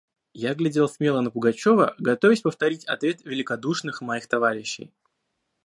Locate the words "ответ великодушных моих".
2.87-4.25